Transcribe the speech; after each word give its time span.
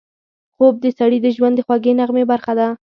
خوب 0.55 0.73
د 0.83 0.85
سړي 0.99 1.19
د 1.21 1.27
ژوند 1.35 1.53
د 1.57 1.61
خوږې 1.67 1.93
نغمې 1.99 2.23
برخه 2.31 2.53
ده 2.59 2.67